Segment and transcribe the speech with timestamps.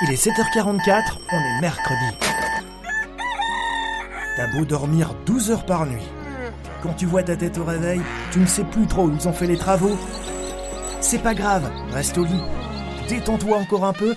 [0.00, 2.16] Il est 7h44, on est mercredi.
[4.36, 6.06] T'as beau dormir 12 heures par nuit.
[6.84, 8.00] Quand tu vois ta tête au réveil,
[8.30, 9.98] tu ne sais plus trop où ils ont fait les travaux.
[11.00, 12.40] C'est pas grave, reste au lit.
[13.08, 14.14] Détends-toi encore un peu.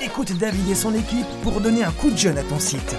[0.00, 2.94] Écoute David et son équipe pour donner un coup de jeune à ton site.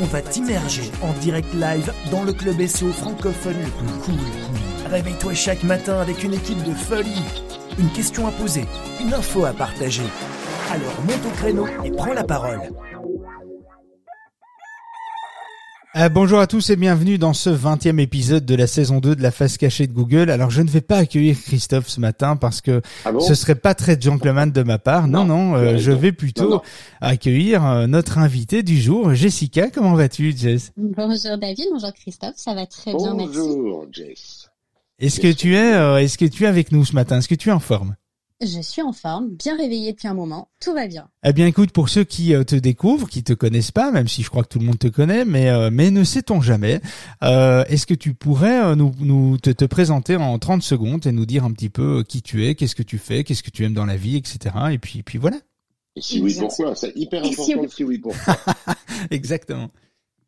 [0.00, 4.90] On va t'immerger en direct live dans le club SEO francophone le plus cool.
[4.90, 7.22] Réveille-toi chaque matin avec une équipe de folie.
[7.78, 8.66] Une question à poser,
[8.98, 10.06] une info à partager.
[10.70, 12.60] Alors monte au créneau et prends la parole.
[15.96, 19.22] Euh, bonjour à tous et bienvenue dans ce 20e épisode de la saison 2 de
[19.22, 20.30] la face cachée de Google.
[20.30, 23.56] Alors je ne vais pas accueillir Christophe ce matin parce que Ah bon ce serait
[23.56, 25.08] pas très gentleman de ma part.
[25.08, 26.62] Non, non, Non, euh, je vais plutôt Non, non.
[27.00, 29.68] accueillir euh, notre invité du jour, Jessica.
[29.70, 30.70] Comment vas-tu, Jess?
[30.76, 33.32] Bonjour David, bonjour Christophe, ça va très bien, merci.
[33.34, 34.48] Bonjour, Jess.
[35.00, 37.18] Est-ce que tu es, euh, est-ce que tu es avec nous ce matin?
[37.18, 37.96] Est-ce que tu es en forme?
[38.42, 41.10] Je suis en forme, bien réveillée depuis un moment, tout va bien.
[41.26, 44.22] Eh bien, écoute, pour ceux qui euh, te découvrent, qui te connaissent pas, même si
[44.22, 46.80] je crois que tout le monde te connaît, mais euh, mais ne sait-on jamais,
[47.22, 51.12] euh, est-ce que tu pourrais euh, nous nous te, te présenter en 30 secondes et
[51.12, 53.62] nous dire un petit peu qui tu es, qu'est-ce que tu fais, qu'est-ce que tu
[53.64, 54.54] aimes dans la vie, etc.
[54.72, 55.36] Et puis puis voilà.
[55.96, 56.74] Et si oui, pourquoi?
[56.74, 57.68] C'est hyper si important oui.
[57.68, 58.36] si oui, pourquoi?
[59.10, 59.68] Exactement.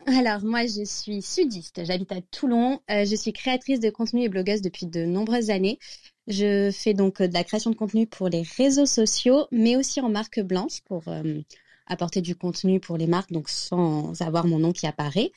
[0.06, 4.28] Alors moi je suis sudiste, j'habite à Toulon, Euh, je suis créatrice de contenu et
[4.28, 5.78] blogueuse depuis de nombreuses années.
[6.28, 10.00] Je fais donc euh, de la création de contenu pour les réseaux sociaux, mais aussi
[10.00, 11.40] en marque blanche pour euh,
[11.86, 15.32] apporter du contenu pour les marques, donc sans avoir mon nom qui apparaît.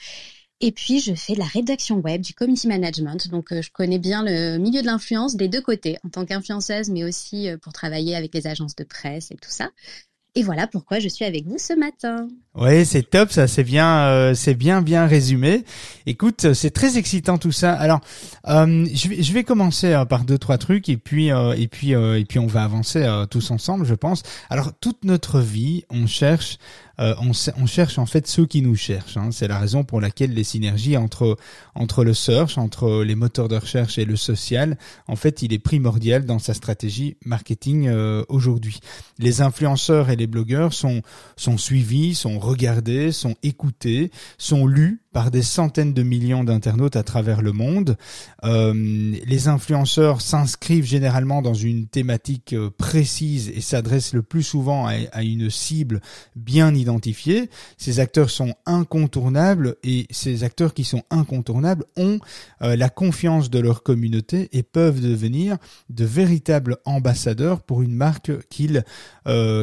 [0.61, 3.99] Et puis je fais de la rédaction web, du community management, donc euh, je connais
[3.99, 8.15] bien le milieu de l'influence des deux côtés, en tant qu'influenceuse, mais aussi pour travailler
[8.15, 9.71] avec les agences de presse et tout ça.
[10.37, 12.27] Et voilà pourquoi je suis avec vous ce matin.
[12.55, 15.63] Ouais, c'est top, ça, c'est bien, euh, c'est bien, bien résumé.
[16.05, 17.71] Écoute, euh, c'est très excitant tout ça.
[17.73, 18.01] Alors,
[18.47, 21.67] euh, je vais, je vais commencer euh, par deux, trois trucs et puis, euh, et
[21.69, 24.23] puis, et puis, on va avancer tous ensemble, je pense.
[24.49, 26.57] Alors, toute notre vie, on cherche,
[26.99, 29.17] euh, on, on cherche en fait ceux qui nous cherchent.
[29.17, 29.29] hein.
[29.31, 31.37] C'est la raison pour laquelle les synergies entre
[31.75, 35.59] entre le search, entre les moteurs de recherche et le social, en fait, il est
[35.59, 38.79] primordial dans sa stratégie marketing euh, aujourd'hui.
[39.19, 41.01] Les influenceurs et les blogueurs sont
[41.35, 47.03] sont suivis, sont regardés, sont écoutés, sont lus par des centaines de millions d'internautes à
[47.03, 47.95] travers le monde.
[48.43, 54.87] Euh, les influenceurs s'inscrivent généralement dans une thématique euh, précise et s'adressent le plus souvent
[54.87, 56.01] à, une cible
[56.35, 57.49] bien identifiée.
[57.77, 62.19] Ces acteurs sont incontournables et ces acteurs qui sont incontournables ont
[62.61, 65.55] euh, la confiance de leur communauté et peuvent devenir
[65.89, 68.83] de véritables ambassadeurs pour une marque qu'ils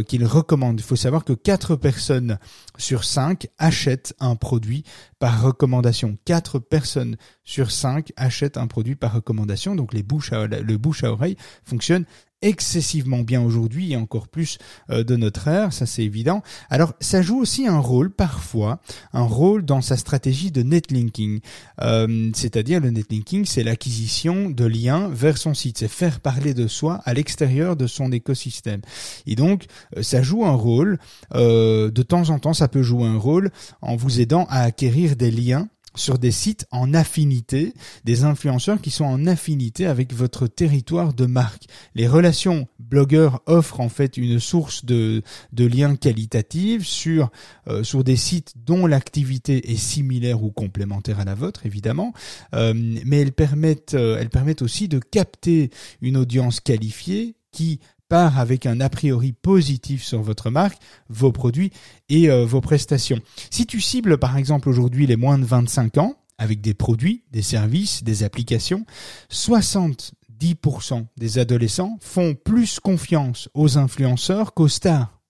[0.08, 0.80] qu'ils recommandent.
[0.80, 2.38] Il faut savoir que 4 personnes
[2.78, 4.82] sur 5 achètent un produit
[5.20, 6.18] par recommandation.
[6.26, 9.74] 4 personnes sur 5 achètent un produit par recommandation.
[9.74, 12.04] Donc les bouches à, le bouche à oreille fonctionne
[12.42, 14.58] excessivement bien aujourd'hui et encore plus
[14.90, 16.42] euh, de notre ère, ça c'est évident.
[16.70, 18.80] Alors ça joue aussi un rôle parfois,
[19.12, 21.40] un rôle dans sa stratégie de netlinking.
[21.80, 26.66] Euh, C'est-à-dire le netlinking, c'est l'acquisition de liens vers son site, c'est faire parler de
[26.66, 28.80] soi à l'extérieur de son écosystème.
[29.26, 29.66] Et donc
[29.96, 30.98] euh, ça joue un rôle,
[31.34, 35.14] euh, de temps en temps ça peut jouer un rôle en vous aidant à acquérir
[35.14, 40.46] des liens sur des sites en affinité, des influenceurs qui sont en affinité avec votre
[40.46, 41.64] territoire de marque.
[41.94, 45.22] Les relations blogueurs offrent en fait une source de,
[45.52, 47.30] de liens qualitatifs sur,
[47.68, 52.12] euh, sur des sites dont l'activité est similaire ou complémentaire à la vôtre, évidemment,
[52.54, 55.70] Euh, mais elles permettent, euh, elles permettent aussi de capter
[56.00, 57.80] une audience qualifiée qui
[58.12, 60.78] avec un a priori positif sur votre marque,
[61.08, 61.72] vos produits
[62.08, 63.20] et euh, vos prestations.
[63.50, 67.42] Si tu cibles par exemple aujourd'hui les moins de 25 ans, avec des produits, des
[67.42, 68.84] services, des applications,
[69.30, 75.20] 70% des adolescents font plus confiance aux influenceurs qu'aux stars.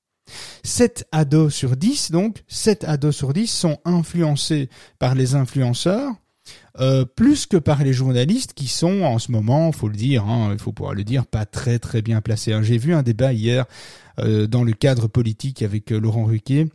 [0.64, 6.12] 7 ados sur 10, donc 7 ados sur 10 sont influencés par les influenceurs,
[6.80, 10.50] euh, plus que par les journalistes qui sont en ce moment, faut le dire, hein,
[10.52, 12.52] il faut pouvoir le dire, pas très très bien placés.
[12.52, 12.62] hein.
[12.62, 13.66] J'ai vu un débat hier
[14.18, 16.68] euh, dans le cadre politique avec euh, Laurent Ruquier.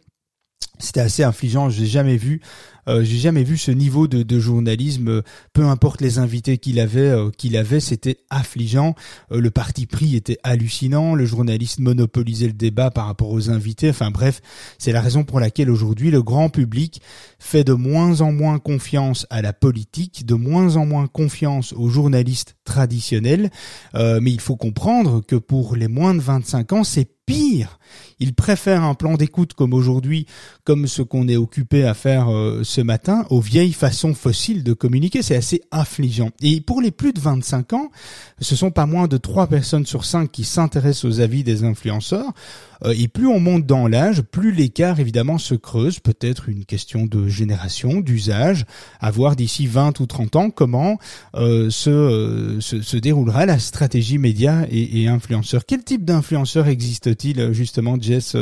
[0.80, 1.70] C'était assez affligeant.
[1.70, 2.42] J'ai jamais vu,
[2.88, 5.08] euh, j'ai jamais vu ce niveau de, de journalisme.
[5.08, 5.22] euh,
[5.54, 8.94] Peu importe les invités qu'il avait, euh, qu'il avait, c'était affligeant.
[9.32, 11.16] Le parti pris était hallucinant.
[11.16, 13.90] Le journaliste monopolisait le débat par rapport aux invités.
[13.90, 14.42] Enfin bref,
[14.78, 17.02] c'est la raison pour laquelle aujourd'hui le grand public
[17.40, 21.90] fait de moins en moins confiance à la politique, de moins en moins confiance aux
[21.90, 23.50] journalistes traditionnels.
[23.94, 27.78] Mais il faut comprendre que pour les moins de 25 ans, c'est Pire,
[28.20, 30.28] ils préfèrent un plan d'écoute comme aujourd'hui,
[30.68, 34.74] comme ce qu'on est occupé à faire euh, ce matin, aux vieilles façons fossiles de
[34.74, 35.22] communiquer.
[35.22, 36.32] C'est assez affligeant.
[36.42, 37.90] Et pour les plus de 25 ans,
[38.42, 42.34] ce sont pas moins de 3 personnes sur 5 qui s'intéressent aux avis des influenceurs.
[42.84, 46.02] Euh, et plus on monte dans l'âge, plus l'écart évidemment se creuse.
[46.02, 48.66] Peut-être une question de génération, d'usage,
[49.00, 51.00] à voir d'ici 20 ou 30 ans comment
[51.36, 55.66] euh, se, se, déroulera la stratégie média et, et influenceurs.
[55.66, 58.36] Quel type d'influenceurs existe-t-il justement, Jess?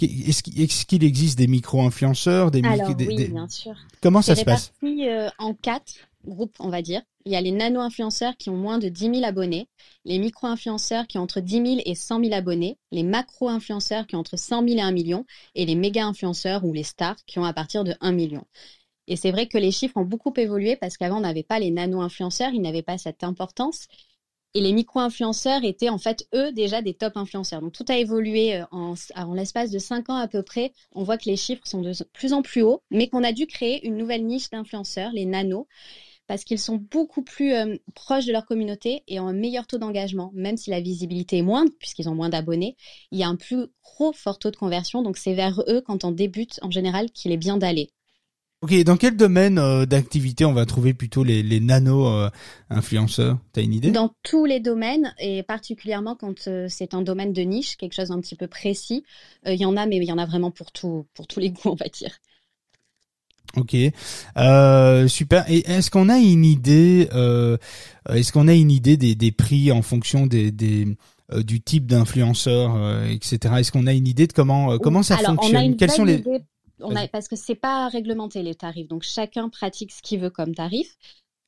[0.00, 3.74] Est-ce qu'il existe des micro-influenceurs des, Alors, oui, bien sûr.
[4.00, 4.72] Comment ça se passe?
[4.82, 5.92] euh, en quatre
[6.24, 7.02] groupes, on va dire.
[7.26, 9.68] Il y a les nano-influenceurs qui ont moins de 10 000 abonnés,
[10.06, 14.20] les micro-influenceurs qui ont entre 10 000 et 100 000 abonnés, les macro-influenceurs qui ont
[14.20, 17.52] entre 100 000 et 1 million, et les méga-influenceurs ou les stars qui ont à
[17.52, 18.44] partir de 1 million.
[19.06, 21.70] Et c'est vrai que les chiffres ont beaucoup évolué parce qu'avant, on n'avait pas les
[21.70, 23.88] nano-influenceurs, ils n'avaient pas cette importance.
[24.54, 27.60] Et les micro-influenceurs étaient en fait, eux, déjà des top influenceurs.
[27.60, 28.94] Donc tout a évolué euh, en,
[29.34, 30.72] l'espace de 5 ans à peu près.
[30.92, 33.46] On voit que les chiffres sont de plus en plus hauts, mais qu'on a dû
[33.46, 35.66] créer une nouvelle niche d'influenceurs, les nanos,
[36.26, 39.78] parce qu'ils sont beaucoup plus euh, proches de leur communauté et ont un meilleur taux
[39.78, 42.76] d'engagement, même si la visibilité est moindre, puisqu'ils ont moins d'abonnés.
[43.10, 46.04] Il y a un plus gros fort taux de conversion, donc c'est vers eux, quand
[46.04, 47.90] on débute en général, qu'il est bien d'aller.
[48.60, 53.62] Ok, dans quel domaine euh, d'activité on va trouver plutôt les, les nano-influenceurs euh, T'as
[53.62, 53.92] une idée?
[53.92, 58.08] Dans tous les domaines, et particulièrement quand euh, c'est un domaine de niche, quelque chose
[58.08, 59.04] d'un petit peu précis,
[59.46, 61.50] il y en a, mais il y en a vraiment pour tout, pour tous les
[61.52, 62.18] goûts, on va dire.
[63.56, 63.76] Ok,
[65.08, 65.48] super.
[65.48, 67.08] Et est-ce qu'on a une idée
[68.08, 70.96] Est-ce qu'on a une idée des, des prix en fonction des, des
[71.32, 73.54] du type d'influenceur, etc.
[73.58, 75.76] Est-ce qu'on a une idée de comment comment ça fonctionne?
[75.76, 76.22] Quels sont les
[77.12, 80.96] parce que c'est pas réglementé les tarifs, donc chacun pratique ce qu'il veut comme tarif.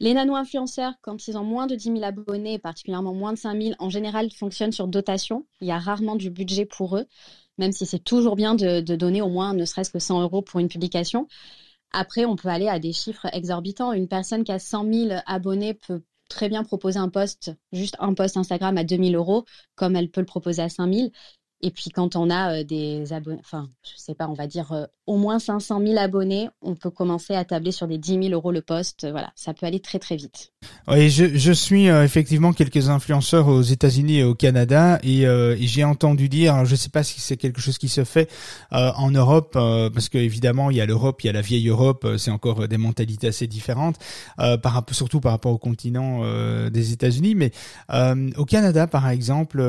[0.01, 3.75] Les nano-influenceurs, quand ils ont moins de 10 000 abonnés, particulièrement moins de 5 000,
[3.79, 5.47] en général, fonctionnent sur dotation.
[5.61, 7.05] Il y a rarement du budget pour eux,
[7.59, 10.59] même si c'est toujours bien de, donner au moins ne serait-ce que 100 euros pour
[10.59, 11.29] une publication.
[11.93, 13.93] Après, on peut aller à des chiffres exorbitants.
[13.93, 18.15] Une personne qui a 100 000 abonnés peut très bien proposer un post, juste un
[18.15, 19.45] post Instagram à 2000 euros,
[19.75, 21.11] comme elle peut le proposer à 5000.
[21.63, 24.73] Et puis quand on a euh, des abonnés, enfin, je sais pas, on va dire
[24.73, 28.29] euh, au moins 500 000 abonnés, on peut commencer à tabler sur des 10 000
[28.29, 29.07] euros le poste.
[29.11, 30.53] Voilà, ça peut aller très très vite.
[30.89, 35.27] Oui, je, suis euh, effectivement quelques influenceurs aux États-Unis et au Canada et,
[35.61, 38.29] j'ai entendu dire, je sais pas si c'est quelque chose qui se fait
[38.71, 42.07] en Europe, parce que évidemment il y a l'Europe, il y a la vieille Europe,
[42.19, 43.97] c'est encore des mentalités assez différentes,
[44.91, 46.23] surtout par rapport au continent
[46.71, 47.53] des États-Unis, mais
[48.37, 49.63] au Canada par exemple,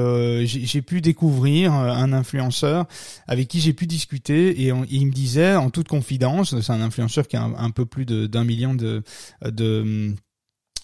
[0.45, 2.85] j'ai pu découvrir euh, un influenceur
[3.27, 7.27] avec qui j'ai pu discuter et, il me disait en toute confidence, c'est un influenceur
[7.27, 9.03] qui a un, peu plus d'un million de,
[9.45, 10.13] de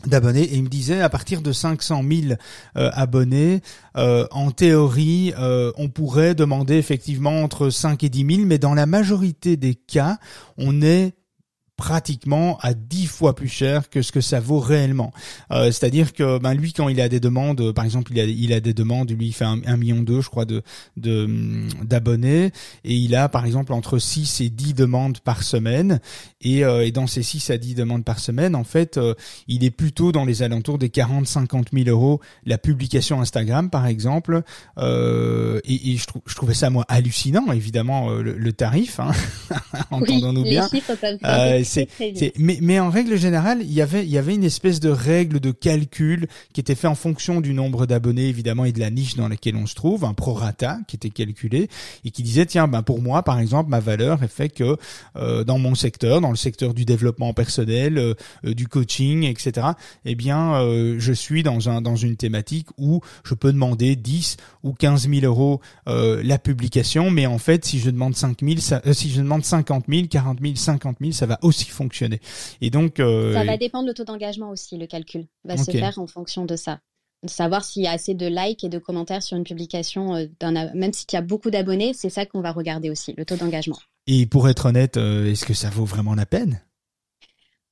[0.06, 2.34] d'abonnés et il me disait à partir de 500 000
[2.78, 3.62] euh, abonnés
[3.98, 5.34] euh, en théorie
[5.76, 10.20] on pourrait demander effectivement entre 5 et 10 000 mais dans la majorité des cas
[10.58, 11.17] on est
[11.78, 15.14] pratiquement à dix fois plus cher que ce que ça vaut réellement.
[15.52, 18.24] Euh, C'est-à-dire que ben lui quand il a des demandes, euh, par exemple il a
[18.26, 20.64] il a des demandes, lui il fait un, million deux je crois de
[20.98, 21.28] de
[21.84, 22.52] d'abonnés
[22.84, 26.00] et il a par exemple entre 6 et 10 demandes par semaine
[26.42, 29.14] et, euh, et dans ces 6 à 10 demandes par semaine en fait euh,
[29.48, 33.86] il est plutôt dans les alentours des 40 50 000 euros la publication Instagram par
[33.86, 34.42] exemple
[34.78, 39.12] euh, et, et je, je trouvais ça moi hallucinant évidemment euh, le, tarif hein,
[39.92, 40.68] entendons-nous bien
[41.68, 41.88] c'est,
[42.38, 45.40] mais, mais en règle générale, il y avait, il y avait une espèce de règle
[45.40, 49.16] de calcul qui était fait en fonction du nombre d'abonnés évidemment et de la niche
[49.16, 51.70] dans laquelle on se trouve, un prorata qui était calculé
[52.06, 54.78] et qui disait tiens ben pour moi par exemple ma valeur est fait que
[55.16, 58.14] euh, dans mon secteur, dans le secteur du développement personnel, euh,
[58.46, 59.68] euh, du coaching, etc.
[60.06, 60.38] Eh bien
[60.98, 65.26] je suis dans un dans une thématique où je peux demander 10 ou 15 000
[65.26, 69.86] euros la publication, mais en fait si je demande 5 000, si je demande 50
[69.88, 72.20] 000, 40 000, 50 000, ça va aussi fonctionner.
[72.62, 74.78] Et donc euh, ça va dépendre de taux d'engagement aussi.
[74.78, 76.80] Le calcul va se faire en fonction de ça.
[77.24, 80.28] De savoir s'il y a assez de likes et de commentaires sur une publication, euh,
[80.76, 83.80] même s'il y a beaucoup d'abonnés, c'est ça qu'on va regarder aussi, le taux d'engagement.
[84.06, 86.62] Et pour être honnête, euh, est-ce que ça vaut vraiment la peine?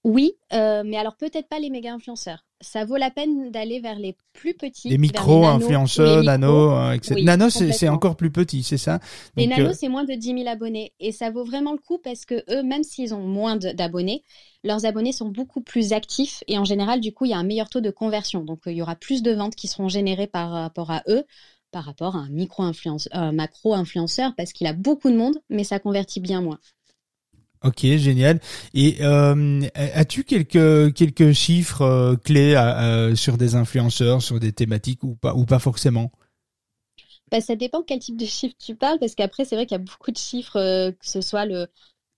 [0.03, 2.45] Oui, euh, mais alors peut-être pas les méga influenceurs.
[2.65, 4.89] Ça vaut la peine d'aller vers les plus petits.
[4.89, 7.21] Les micro-influenceurs, nano, euh, etc.
[7.23, 8.99] nano, c'est encore plus petit, c'est ça?
[9.37, 10.93] Les nano, euh, c'est moins de 10 000 abonnés.
[10.99, 14.23] Et ça vaut vraiment le coup parce que eux, même s'ils ont moins d'abonnés,
[14.63, 16.43] leurs abonnés sont beaucoup plus actifs.
[16.47, 18.43] Et en général, du coup, il y a un meilleur taux de conversion.
[18.43, 21.23] Donc, il y aura plus de ventes qui seront générées par rapport à eux
[21.71, 26.21] par rapport à un micro-influenceur, macro-influenceur parce qu'il a beaucoup de monde, mais ça convertit
[26.21, 26.57] bien moins.
[27.65, 28.39] Ok, génial.
[28.75, 32.55] Et euh, as-tu quelques quelques chiffres euh, clés
[33.15, 36.11] sur des influenceurs, sur des thématiques ou pas ou pas forcément?
[37.31, 39.81] Bah, ça dépend quel type de chiffre tu parles, parce qu'après, c'est vrai qu'il y
[39.81, 41.67] a beaucoup de chiffres, euh, que ce soit le,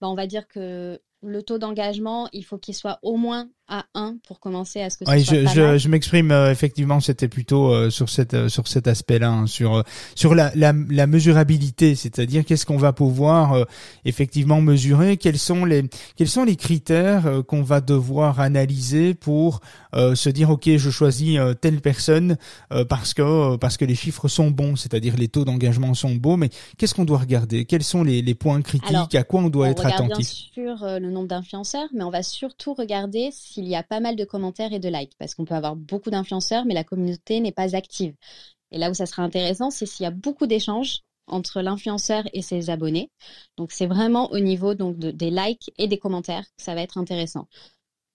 [0.02, 3.86] bah, on va dire que le taux d'engagement, il faut qu'il soit au moins à
[3.96, 5.80] 1 pour commencer à ce que ce Oui, soit je, pas je, mal.
[5.80, 9.76] je m'exprime euh, effectivement, c'était plutôt euh, sur cette euh, sur cet aspect-là, hein, sur
[9.78, 9.82] euh,
[10.16, 13.64] sur la, la, la mesurabilité, c'est-à-dire qu'est-ce qu'on va pouvoir euh,
[14.06, 15.84] effectivement mesurer, quels sont les
[16.16, 19.60] quels sont les critères euh, qu'on va devoir analyser pour
[19.96, 22.38] euh, se dire ok, je choisis euh, telle personne
[22.72, 26.16] euh, parce que euh, parce que les chiffres sont bons, c'est-à-dire les taux d'engagement sont
[26.16, 27.66] beaux, mais qu'est-ce qu'on doit regarder?
[27.66, 28.90] Quels sont les, les points critiques?
[28.90, 30.28] Alors, À quoi on doit on être regarde attentif?
[30.56, 34.00] bien sûr euh, le nombre d'influenceurs, mais on va surtout regarder s'il y a pas
[34.00, 37.40] mal de commentaires et de likes, parce qu'on peut avoir beaucoup d'influenceurs, mais la communauté
[37.40, 38.14] n'est pas active.
[38.70, 42.44] Et là où ça sera intéressant, c'est s'il y a beaucoup d'échanges entre l'influenceur et
[42.44, 43.10] ses abonnés.
[43.58, 46.84] Donc c'est vraiment au niveau donc de- des likes et des commentaires que ça va
[46.84, 47.48] être intéressant.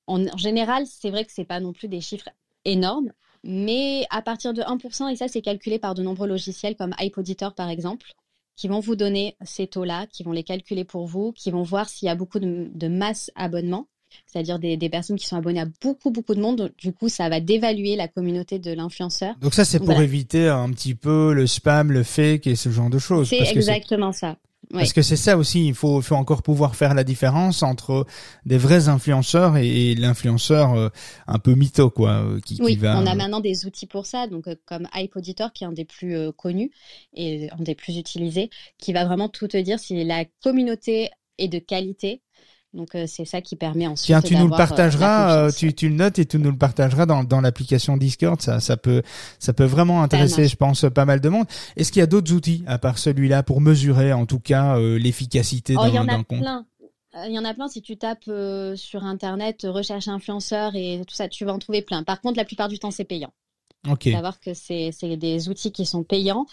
[0.06, 2.28] En, général, c'est vrai que c'est pas non plus des chiffres
[2.64, 6.94] énormes, mais à partir de 1%, et ça c'est calculé par de nombreux logiciels comme
[7.00, 8.12] Hype Auditor par exemple,
[8.54, 11.88] qui vont vous donner ces taux-là, qui vont les calculer pour vous, qui vont voir
[11.88, 13.88] s'il y a beaucoup de, de masse abonnement,
[14.26, 16.72] c'est-à-dire des, des personnes qui sont abonnées à beaucoup, beaucoup de monde.
[16.78, 19.34] Du coup, ça va dévaluer la communauté de l'influenceur.
[19.40, 20.02] Donc ça, c'est pour Voilà.
[20.04, 23.28] éviter un petit peu le spam, le fake et ce genre de choses.
[23.28, 24.36] C'est exactement ça.
[24.72, 24.78] Oui.
[24.78, 28.06] Parce que c'est ça aussi, il faut, faut encore pouvoir faire la différence entre
[28.46, 30.88] des vrais influenceurs et, et l'influenceur euh,
[31.26, 32.98] un peu mytho, quoi, euh, qui, qui Oui, va.
[32.98, 35.72] on a maintenant des outils pour ça, donc euh, comme Hype Auditor, qui est un
[35.72, 36.70] des plus euh, connus
[37.12, 41.48] et un des plus utilisés, qui va vraiment tout te dire si la communauté est
[41.48, 42.22] de qualité.
[42.74, 44.06] Donc euh, c'est ça qui permet ensuite.
[44.06, 46.56] Tiens, tu nous le euh, partageras, euh, tu, tu le notes et tu nous le
[46.56, 48.40] partageras dans, dans l'application Discord.
[48.40, 49.02] Ça, ça peut,
[49.38, 51.46] ça peut vraiment intéresser, je pense, pas mal de monde.
[51.76, 54.98] Est-ce qu'il y a d'autres outils à part celui-là pour mesurer, en tout cas, euh,
[54.98, 56.40] l'efficacité Oh, il y d'un en d'un a compte?
[56.40, 56.64] plein.
[57.26, 57.68] Il y en a plein.
[57.68, 58.30] Si tu tapes
[58.76, 62.02] sur Internet, recherche influenceur et tout ça, tu vas en trouver plein.
[62.04, 63.32] Par contre, la plupart du temps, c'est payant.
[63.86, 64.08] Ok.
[64.10, 66.46] Savoir que c'est des outils qui sont payants.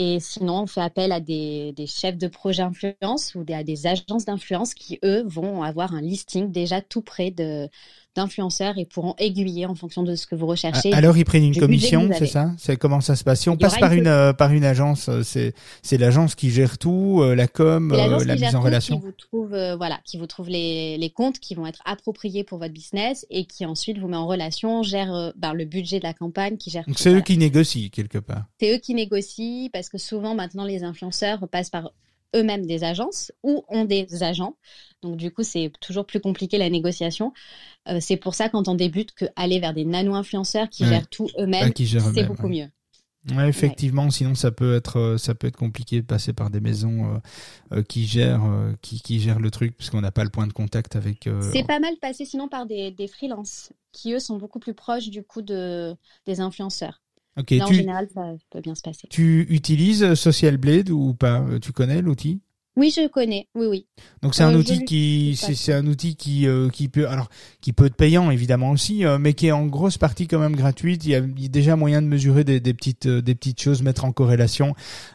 [0.00, 4.24] Et sinon, on fait appel à des, chefs de projet influence ou à des agences
[4.26, 7.68] d'influence qui, eux, vont avoir un listing déjà tout près de
[8.18, 10.92] d'influenceurs et pourront aiguiller en fonction de ce que vous recherchez.
[10.92, 12.44] Alors ils prennent une commission, c'est ça?
[12.58, 13.40] C'est comment ça se passe?
[13.42, 16.50] Si on passe par une une euh, par une agence, euh, c'est c'est l'agence qui
[16.50, 18.98] gère tout, euh, la com, euh, la mise en relation?
[18.98, 22.58] Qui vous trouve, voilà, qui vous trouve les, les comptes qui vont être appropriés pour
[22.58, 26.14] votre business et qui ensuite vous met en relation, gère ben, le budget de la
[26.14, 27.24] campagne, qui gère Donc c'est eux voilà.
[27.24, 28.44] qui négocient quelque part.
[28.60, 31.90] C'est eux qui négocient parce que souvent maintenant les influenceurs passent par
[32.36, 34.56] eux-mêmes des agences ou ont des agents.
[35.02, 37.32] Donc du coup, c'est toujours plus compliqué la négociation.
[37.88, 40.88] Euh, c'est pour ça quand on débute que aller vers des nano-influenceurs qui Ouais.
[40.90, 41.72] gèrent tout eux-mêmes,
[42.14, 42.52] c'est beaucoup ouais.
[42.54, 42.68] mieux.
[43.36, 46.60] Ouais, effectivement, sinon ça peut être euh, ça peut être compliqué de passer par des
[46.60, 47.20] maisons
[47.72, 50.46] euh, qui gèrent euh, qui qui gèrent le truc parce qu'on n'a pas le point
[50.46, 51.26] de contact avec.
[51.26, 54.74] euh, C'est pas mal passé sinon par des, des freelances qui eux sont beaucoup plus
[54.74, 55.94] proches du coup de
[56.26, 57.02] des influenceurs.
[57.38, 59.06] Ok, en tu général, ça peut bien se passer.
[59.08, 61.40] tu utilises Social Blade ou pas?
[61.42, 62.40] Euh, Tu connais l'outil?
[62.78, 63.48] Oui, je connais.
[63.56, 63.86] Oui, oui.
[64.22, 67.28] Donc c'est un Euh, outil qui c'est un outil qui euh, qui peut alors
[67.60, 70.54] qui peut être payant évidemment aussi euh, mais qui est en grosse partie quand même
[70.56, 73.34] gratuite il y a, il y a déjà moyen de mesurer des, des petites des
[73.34, 74.74] petites choses mettre en corrélation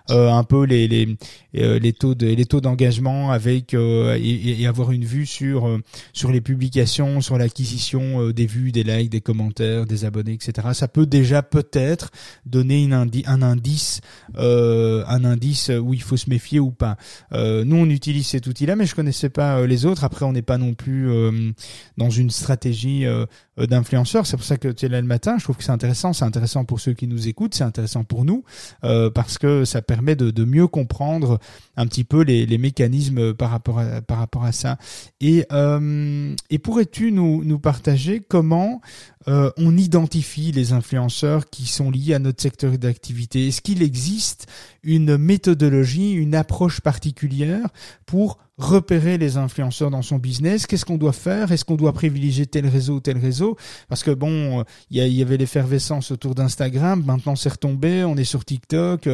[0.10, 1.18] un peu les les
[1.54, 5.80] les taux de les taux d'engagement avec et, et avoir une vue sur
[6.14, 10.88] sur les publications sur l'acquisition des vues des likes des commentaires des abonnés etc ça
[10.88, 12.10] peut déjà peut-être
[12.46, 14.02] donner une indi- un indice
[14.38, 16.98] un indice où il faut se méfier ou pas
[17.34, 20.04] euh, nous, on utilise cet outil-là, mais je connaissais pas euh, les autres.
[20.04, 21.52] Après, on n'est pas non plus euh,
[21.98, 23.26] dans une stratégie euh,
[23.60, 24.26] euh, d'influenceur.
[24.26, 25.36] C'est pour ça que tu es là le matin.
[25.38, 26.12] Je trouve que c'est intéressant.
[26.12, 27.54] C'est intéressant pour ceux qui nous écoutent.
[27.54, 28.44] C'est intéressant pour nous
[28.84, 31.40] euh, parce que ça permet de, mieux comprendre
[31.78, 34.78] un petit peu les, mécanismes par rapport à, ça.
[35.22, 38.82] Et, euh, pourrais-tu nous, partager comment
[39.28, 43.48] euh, on identifie les influenceurs qui sont liés à notre secteur d'activité?
[43.48, 44.48] Est-ce qu'il existe
[44.84, 47.68] une méthodologie, une approche particulière
[48.06, 50.68] pour repérer les influenceurs dans son business.
[50.68, 51.52] Qu'est-ce qu'on doit faire?
[51.52, 53.58] Est-ce qu'on doit privilégier tel réseau ou tel réseau?
[53.90, 58.46] Parce que bon, il y, avait l'effervescence autour d'Instagram, maintenant c'est retombé, on est sur
[58.46, 59.10] TikTok.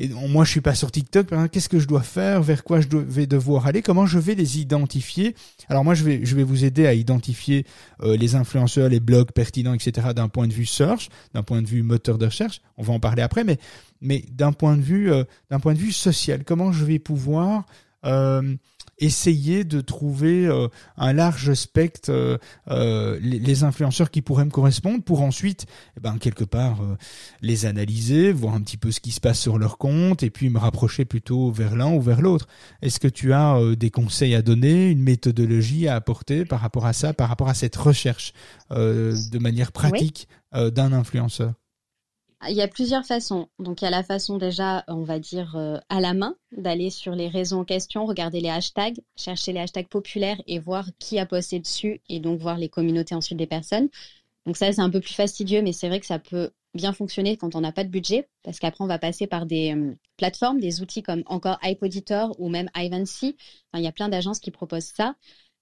[0.00, 1.26] Et moi, je suis pas sur TikTok.
[1.26, 2.42] exemple, Qu'est-ce que je dois faire?
[2.42, 3.82] Vers quoi je vais devoir aller?
[3.82, 5.34] Comment je vais les identifier?
[5.68, 7.66] Alors moi, je vais, vous aider à identifier
[8.02, 10.08] euh, les influenceurs, les blogs pertinents, etc.
[10.16, 12.60] d'un point de vue search, d'un point de vue moteur de recherche.
[12.76, 13.58] On va en parler après, mais
[14.00, 17.66] mais d'un point de vue euh, d'un point de vue social, comment je vais pouvoir
[18.04, 18.54] euh,
[19.00, 22.38] essayer de trouver euh, un large spectre euh,
[22.68, 25.66] euh, les, les influenceurs qui pourraient me correspondre pour ensuite
[25.96, 26.96] eh ben quelque part euh,
[27.40, 30.50] les analyser voir un petit peu ce qui se passe sur leur compte et puis
[30.50, 32.46] me rapprocher plutôt vers l'un ou vers l'autre.
[32.82, 36.86] Est-ce que tu as euh, des conseils à donner une méthodologie à apporter par rapport
[36.86, 38.32] à ça par rapport à cette recherche
[38.70, 41.59] euh, de manière pratique euh, d'un influenceur?
[42.48, 43.48] Il y a plusieurs façons.
[43.58, 46.88] Donc, il y a la façon déjà, on va dire, euh, à la main, d'aller
[46.88, 51.18] sur les réseaux en question, regarder les hashtags, chercher les hashtags populaires et voir qui
[51.18, 53.90] a posté dessus et donc voir les communautés ensuite des personnes.
[54.46, 57.36] Donc ça, c'est un peu plus fastidieux, mais c'est vrai que ça peut bien fonctionner
[57.36, 60.60] quand on n'a pas de budget, parce qu'après, on va passer par des euh, plateformes,
[60.60, 63.36] des outils comme encore iPoditor ou même Ivancy.
[63.72, 65.14] Enfin, il y a plein d'agences qui proposent ça,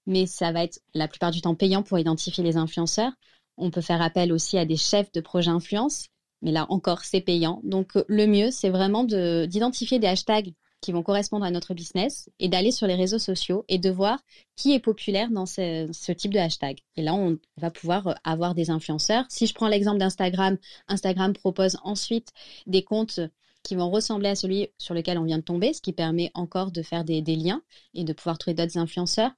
[0.05, 3.11] mais ça va être la plupart du temps payant pour identifier les influenceurs.
[3.57, 6.07] On peut faire appel aussi à des chefs de projet influence
[6.41, 7.59] mais là encore, c'est payant.
[7.63, 12.29] Donc euh, le mieux, c'est vraiment d'identifier des hashtags qui vont correspondre à notre business
[12.39, 14.19] et d'aller sur les réseaux sociaux et de voir
[14.55, 16.79] qui est populaire dans ce, type de hashtag.
[16.95, 19.25] Et là, on va pouvoir euh, avoir des influenceurs.
[19.29, 22.29] Si je prends l'exemple d'Instagram, Instagram propose ensuite
[22.65, 23.19] des comptes
[23.63, 26.71] qui vont ressembler à celui sur lequel on vient de tomber, ce qui permet encore
[26.71, 27.61] de faire des, des liens
[27.93, 29.31] et de pouvoir trouver d'autres influenceurs.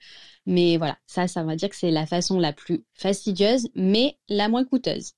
[0.46, 4.48] Mais voilà, ça, ça va dire que c'est la façon la plus fastidieuse, mais la
[4.48, 5.14] moins coûteuse.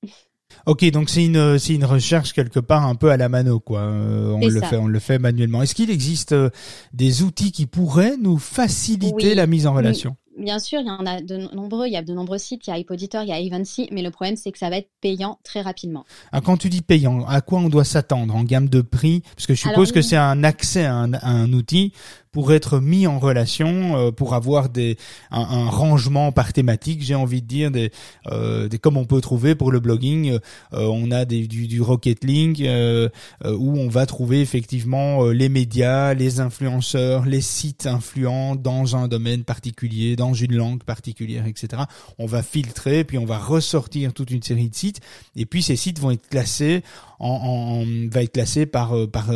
[0.65, 3.81] Ok, donc c'est une c'est une recherche quelque part un peu à la mano quoi.
[3.81, 5.61] Euh, on le fait on le fait manuellement.
[5.61, 6.49] Est-ce qu'il existe euh,
[6.93, 9.35] des outils qui pourraient nous faciliter oui.
[9.35, 10.15] la mise en relation?
[10.37, 12.71] Bien sûr, il y en a de nombreux, il y a de nombreux sites, il
[12.71, 14.89] y a iPoditor, il y a Evency, mais le problème c'est que ça va être
[14.99, 16.05] payant très rapidement.
[16.31, 19.21] Ah, quand tu dis payant, à quoi on doit s'attendre en gamme de prix?
[19.35, 21.93] Parce que je suppose Alors, que c'est un accès à un, à un outil
[22.33, 24.97] pour être mis en relation, euh, pour avoir des
[25.31, 27.91] un, un, rangement par thématique, j'ai envie de dire des,
[28.27, 30.39] euh, des comme on peut trouver pour le blogging,
[30.73, 33.07] euh, on a des, du, du Rocket Link euh,
[33.45, 39.07] euh, où on va trouver effectivement les médias, les influenceurs, les sites influents dans un
[39.07, 41.83] domaine particulier, dans une langue particulière, etc.
[42.17, 45.01] On va filtrer, puis on va ressortir toute une série de sites,
[45.35, 46.81] et puis ces sites vont être classés
[47.19, 49.31] en, en va être classé par par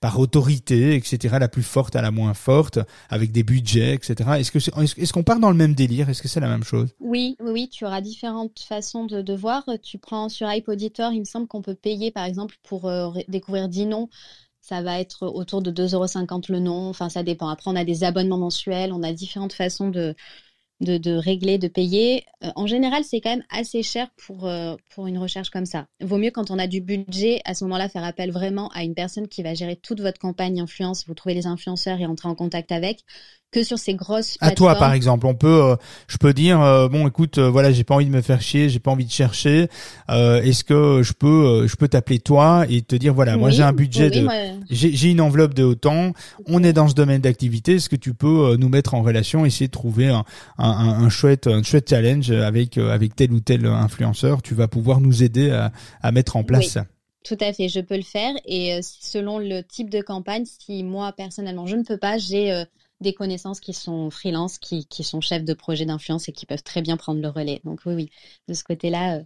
[0.00, 1.36] par autorité, etc.
[1.38, 2.78] La plus forte à la moins forte,
[3.10, 4.14] avec des budgets, etc.
[4.38, 6.08] Est-ce que est, est-ce qu'on part dans le même délire?
[6.08, 6.94] Est-ce que c'est la même chose?
[7.00, 9.64] Oui, oui, tu auras différentes façons de, voir.
[9.82, 13.68] Tu prends sur iPoditor, il me semble qu'on peut payer, par exemple, pour euh, découvrir
[13.68, 14.08] 10 noms.
[14.60, 16.88] Ça va être autour de 2,50€ le nom.
[16.88, 17.48] Enfin, ça dépend.
[17.48, 18.92] Après, on a des abonnements mensuels.
[18.92, 20.14] On a différentes façons de,
[20.80, 22.24] de, de, régler, de payer.
[22.44, 25.86] Euh, en général, c'est quand même assez cher pour, euh, pour une recherche comme ça.
[26.00, 28.94] Vaut mieux quand on a du budget, à ce moment-là, faire appel vraiment à une
[28.94, 32.34] personne qui va gérer toute votre campagne influence, vous trouvez les influenceurs et entrer en
[32.34, 33.04] contact avec,
[33.50, 34.70] que sur ces grosses plateformes.
[34.70, 37.72] À toi, par exemple, on peut, euh, je peux dire, euh, bon, écoute, euh, voilà,
[37.72, 39.68] j'ai pas envie de me faire chier, j'ai pas envie de chercher.
[40.08, 43.62] Est-ce que je peux, je peux t'appeler toi et te dire, voilà, oui, moi j'ai
[43.62, 44.34] un budget oui, de, moi...
[44.70, 46.12] j'ai une enveloppe de autant,
[46.46, 49.68] on est dans ce domaine d'activité, est-ce que tu peux nous mettre en relation, essayer
[49.68, 50.24] de trouver un,
[50.58, 55.00] un, un chouette, un chouette challenge avec avec tel ou tel influenceur, tu vas pouvoir
[55.00, 56.68] nous aider à, à mettre en place.
[56.68, 56.84] Ça.
[57.24, 58.34] Tout à fait, je peux le faire.
[58.46, 62.64] Et selon le type de campagne, si moi personnellement je ne peux pas, j'ai
[63.00, 66.62] des connaissances qui sont freelance, qui, qui sont chefs de projet d'influence et qui peuvent
[66.62, 67.60] très bien prendre le relais.
[67.64, 68.10] Donc oui, oui,
[68.48, 69.18] de ce côté-là.
[69.18, 69.22] Euh...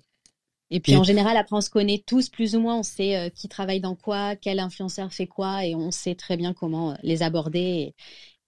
[0.70, 0.96] Et puis et...
[0.96, 3.80] en général, après, on se connaît tous plus ou moins, on sait euh, qui travaille
[3.80, 7.94] dans quoi, quel influenceur fait quoi, et on sait très bien comment les aborder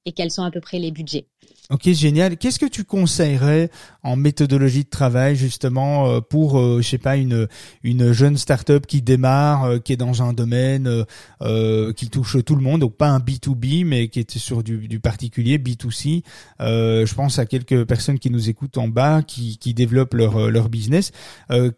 [0.07, 1.27] et quels sont à peu près les budgets.
[1.71, 2.37] Ok, génial.
[2.37, 3.71] Qu'est-ce que tu conseillerais
[4.03, 7.49] en méthodologie de travail justement euh, pour, euh, je sais pas, une
[7.83, 11.07] une jeune start-up qui démarre, euh, qui est dans un domaine
[11.41, 14.89] euh, qui touche tout le monde, donc pas un B2B, mais qui est sur du,
[14.89, 16.23] du particulier B2C.
[16.61, 20.51] Euh, je pense à quelques personnes qui nous écoutent en bas, qui, qui développent leur
[20.51, 21.13] leur business.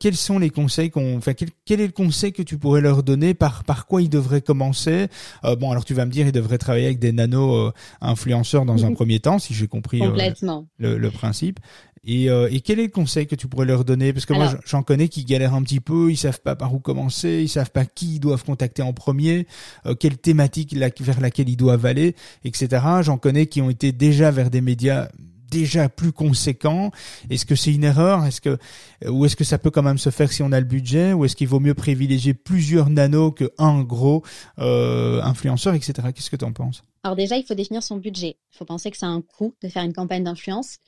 [0.01, 3.05] quels sont les conseils qu'on, enfin, quel, quel, est le conseil que tu pourrais leur
[3.05, 3.35] donner?
[3.35, 5.07] Par par quoi ils devraient commencer?
[5.45, 7.71] Bon, alors tu vas me dire, ils devraient travailler avec des nano
[8.17, 10.33] influenceurs dans un premier temps, si j'ai compris euh,
[10.79, 11.61] le, le, principe.
[12.05, 14.13] Et, euh, et, quel est le conseil que tu pourrais leur donner?
[14.13, 16.73] Parce que Alors, moi, j'en connais qui galèrent un petit peu, ils savent pas par
[16.73, 19.47] où commencer, ils savent pas qui ils doivent contacter en premier,
[19.85, 22.83] euh, quelle thématique la, vers laquelle ils doivent aller, etc.
[23.03, 25.09] J'en connais qui ont été déjà vers des médias
[25.51, 26.91] déjà plus conséquents.
[27.31, 28.25] Est-ce que c'est une erreur?
[28.25, 28.59] Est-ce que
[29.07, 31.13] ou est-ce que ça peut quand même se faire si on a le budget?
[31.13, 34.23] Ou est-ce qu'il vaut mieux privilégier plusieurs nanos que un gros
[34.59, 35.95] euh, influenceur, etc.
[36.15, 36.83] Qu'est-ce que tu en penses?
[37.03, 38.37] Alors déjà, il faut définir son budget.
[38.53, 40.79] Il faut penser que c'est un coût de faire une campagne d'influence.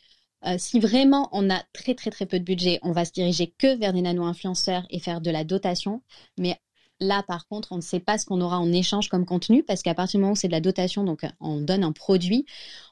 [0.46, 3.52] Euh, si vraiment on a très très très peu de budget, on va se diriger
[3.58, 6.02] que vers des nano-influenceurs et faire de la dotation.
[6.38, 6.60] Mais
[7.00, 9.82] Là, par contre, on ne sait pas ce qu'on aura en échange comme contenu parce
[9.82, 12.44] qu'à partir du moment où c'est de la dotation, donc on donne un produit,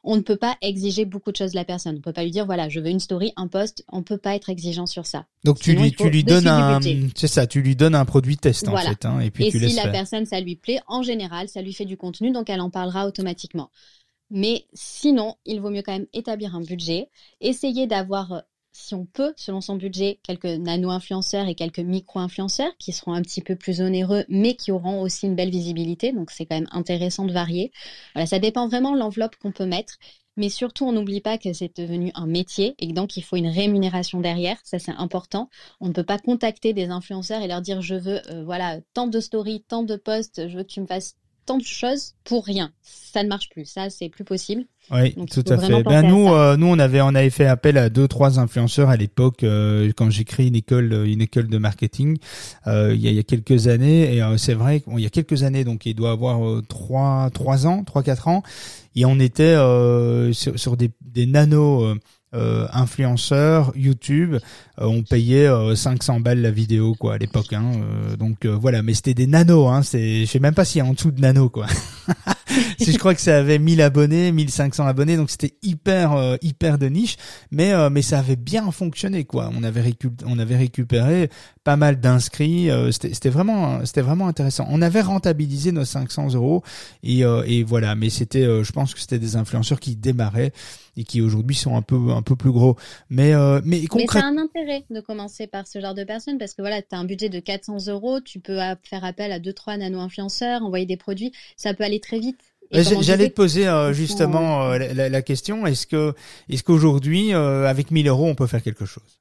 [0.05, 1.95] on ne peut pas exiger beaucoup de choses de la personne.
[1.95, 3.85] On ne peut pas lui dire, voilà, je veux une story, un post.
[3.91, 5.27] On ne peut pas être exigeant sur ça.
[5.45, 6.81] Donc tu lui, tu lui donnes un,
[7.17, 8.91] c'est ça, tu lui donnes un produit test voilà.
[8.91, 9.93] en fait, hein, et puis et tu si la faire.
[9.93, 13.07] personne ça lui plaît, en général, ça lui fait du contenu, donc elle en parlera
[13.07, 13.71] automatiquement.
[14.31, 17.09] Mais sinon, il vaut mieux quand même établir un budget,
[17.41, 18.43] essayer d'avoir
[18.77, 23.41] si on peut, selon son budget, quelques nano-influenceurs et quelques micro-influenceurs qui seront un petit
[23.41, 26.13] peu plus onéreux, mais qui auront aussi une belle visibilité.
[26.13, 27.73] Donc, c'est quand même intéressant de varier.
[28.15, 29.95] Voilà, ça dépend vraiment de l'enveloppe qu'on peut mettre.
[30.37, 33.49] Mais surtout, on n'oublie pas que c'est devenu un métier et donc il faut une
[33.49, 34.59] rémunération derrière.
[34.65, 35.49] Ça, c'est important.
[35.81, 39.07] On ne peut pas contacter des influenceurs et leur dire je veux, euh, voilà, tant
[39.07, 42.45] de stories, tant de posts, je veux que tu me fasses tant de choses pour
[42.45, 42.73] rien.
[42.83, 43.65] Ça ne marche plus.
[43.65, 44.65] Ça, c'est plus possible.
[44.93, 45.83] Oui, Donc, tout à fait.
[45.83, 48.97] Ben nous, euh, nous on avait on avait fait appel à deux trois influenceurs à
[48.97, 52.19] l'époque euh, quand j'ai créé une école euh, une école de marketing
[52.69, 55.07] euh, il y a, il y a quelques années et euh, c'est vrai qu'il y
[55.07, 58.45] a quelques années donc il doit avoir euh, trois trois ans trois quatre ans
[58.95, 61.97] et on était euh, sur, sur des des nano
[62.35, 64.39] euh, influenceurs YouTube, euh,
[64.85, 67.53] on payait euh, 500 balles la vidéo quoi à l'époque.
[67.53, 69.71] Hein, euh, donc euh, voilà, mais c'était des nanos.
[69.71, 71.67] Hein, c'est, je sais même pas s'il y a en dessous de nano quoi.
[72.79, 76.79] si je crois que ça avait 1000 abonnés, 1500 abonnés, donc c'était hyper euh, hyper
[76.79, 77.17] de niche,
[77.51, 79.51] mais euh, mais ça avait bien fonctionné quoi.
[79.57, 81.31] On avait récup- on avait récupéré
[81.65, 84.67] pas mal d'inscrits, euh, c'était vraiment c'était vraiment intéressant.
[84.71, 86.63] On avait rentabilisé nos 500 euros
[87.03, 90.53] et euh, et voilà, mais c'était euh, je pense que c'était des influenceurs qui démarraient
[90.97, 92.77] et qui aujourd'hui sont un peu un peu plus gros.
[93.11, 96.39] Mais euh, mais Mais c'est concrètement un intérêt de commencer par ce genre de personnes
[96.39, 99.39] parce que voilà, tu as un budget de 400 euros, tu peux faire appel à
[99.39, 102.41] deux trois nano-influenceurs, envoyer des produits, ça peut aller très vite.
[102.73, 106.15] On J'allais te poser euh, justement euh, la, question est-ce que
[106.49, 109.21] est-ce qu'aujourd'hui euh, avec 1000 euros on peut faire quelque chose?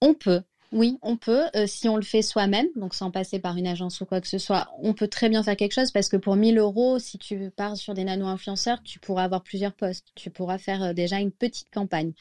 [0.00, 1.44] On peut, oui, on peut.
[1.54, 4.26] euh, si on le fait soi-même, donc sans passer par une agence ou quoi que
[4.28, 7.18] ce soit, on peut très bien faire quelque chose parce que pour 1000 euros, si
[7.18, 10.06] tu pars sur des nano-influenceurs, tu pourras avoir plusieurs postes.
[10.14, 12.12] Tu pourras faire euh, déjà une petite campagne.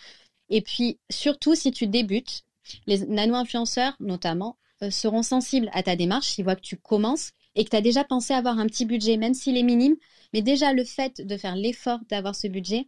[0.50, 2.44] Et puis, surtout, si tu débutes,
[2.88, 6.38] les nano-influenceurs, notamment, euh, seront sensibles à ta démarche.
[6.38, 9.18] Ils voient que tu commences et que tu as déjà pensé avoir un petit budget,
[9.18, 9.96] même s'il est minime.
[10.34, 12.88] Mais déjà, le fait de faire l'effort d'avoir ce budget,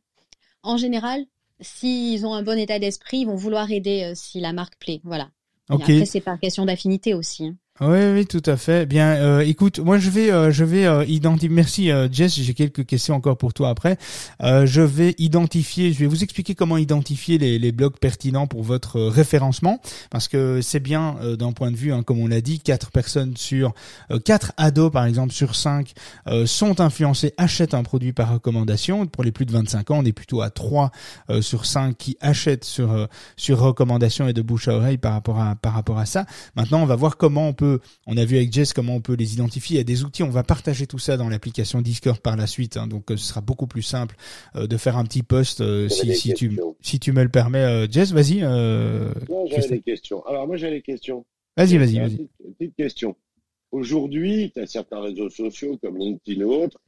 [0.62, 1.26] en général,
[1.60, 5.02] s'ils ont un bon état d'esprit, ils vont vouloir aider euh, si la marque plaît.
[5.04, 5.30] Voilà.
[5.70, 7.46] Et après, c'est par question d'affinité aussi.
[7.48, 7.58] hein.
[7.82, 8.86] Oui, oui, tout à fait.
[8.86, 11.50] Bien, euh, écoute, moi je vais, euh, je vais euh, identifier.
[11.50, 13.98] Merci euh, Jess, j'ai quelques questions encore pour toi après.
[14.44, 18.62] Euh, je vais identifier, je vais vous expliquer comment identifier les, les blogs pertinents pour
[18.62, 19.82] votre euh, référencement,
[20.12, 23.36] parce que c'est bien d'un point de vue, hein, comme on l'a dit, quatre personnes
[23.36, 23.74] sur
[24.24, 25.94] quatre ados par exemple sur cinq
[26.46, 29.08] sont influencés, achètent un produit par recommandation.
[29.08, 30.92] Pour les plus de 25 ans, on est plutôt à 3
[31.32, 35.40] euh, sur 5 qui achètent sur sur recommandation et de bouche à oreille par rapport
[35.40, 36.26] à par rapport à ça.
[36.56, 37.63] Maintenant, on va voir comment on peut,
[38.08, 39.76] on a vu avec Jess comment on peut les identifier.
[39.76, 42.48] Il y a des outils, on va partager tout ça dans l'application Discord par la
[42.48, 42.78] suite.
[42.78, 42.88] hein.
[42.88, 44.16] donc, euh, ce sera beaucoup plus simple
[44.56, 46.76] euh, de faire un petit post euh, si, tu questions.
[46.82, 48.12] si tu me le permets, euh, Jess.
[48.12, 50.26] Vas-y, euh, Non, j'avais des questions.
[50.26, 51.26] Alors, moi, j'avais des questions.
[51.58, 52.28] vas-y, vas-y, vas-y.
[52.58, 53.16] petite, question.
[53.72, 56.80] Aujourd'hui, tu as certains réseaux sociaux comme LinkedIn ou autres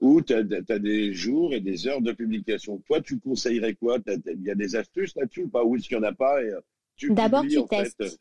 [0.00, 2.78] où tu as, des jours et des heures de publication.
[2.86, 3.98] Toi, tu conseillerais quoi?
[4.06, 5.62] Il y a des astuces là-dessus ou pas?
[5.62, 6.50] Ou est-ce qu'il n'y en a pas et,
[6.96, 8.20] tu D'abord, tu testes.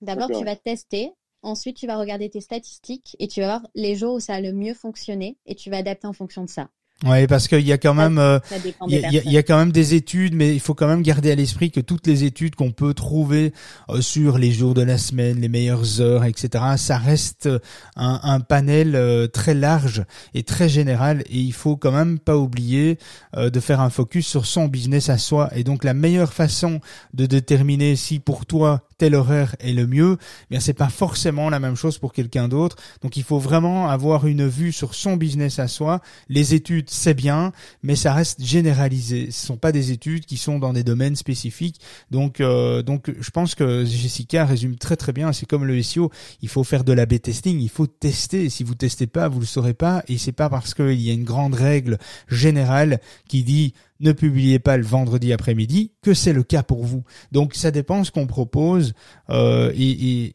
[0.00, 1.10] D'abord, tu vas tester.
[1.42, 4.40] Ensuite, tu vas regarder tes statistiques et tu vas voir les jours où ça a
[4.40, 6.68] le mieux fonctionné et tu vas adapter en fonction de ça.
[7.04, 9.00] Ouais, parce qu'il y a quand même euh, Il y, des a, il y a-
[9.00, 9.22] personnes.
[9.26, 11.72] il y a quand même des études, mais il faut quand même garder à l'esprit
[11.72, 13.52] que toutes les études qu'on peut trouver
[13.88, 17.48] euh, sur les jours de la semaine, les meilleures heures, etc., ça reste
[17.96, 21.22] un, un panel euh, très large et très général.
[21.28, 22.98] Et il faut quand même pas oublier
[23.36, 25.50] de faire un focus sur son business à soi.
[25.56, 26.78] Et donc la meilleure façon
[27.14, 31.50] de déterminer si pour toi tel horaire est le mieux, eh bien c'est pas forcément
[31.50, 32.76] la même chose pour quelqu'un d'autre.
[33.02, 36.00] Donc il faut vraiment avoir une vue sur son business à soi.
[36.28, 37.50] Les études c'est bien,
[37.82, 39.32] mais ça reste généralisé.
[39.32, 41.80] Ce sont pas des études qui sont dans des domaines spécifiques.
[42.12, 45.32] Donc, euh, donc, je pense que Jessica résume très très bien.
[45.32, 46.12] C'est comme le SEO.
[46.40, 47.58] Il faut faire de l'A/B testing.
[47.60, 48.50] Il faut tester.
[48.50, 50.04] Si vous testez pas, vous le saurez pas.
[50.06, 54.58] Et c'est pas parce qu'il y a une grande règle générale qui dit ne publiez
[54.58, 57.04] pas le vendredi après-midi que c'est le cas pour vous.
[57.30, 58.92] Donc ça dépend ce qu'on propose
[59.30, 60.34] euh, et,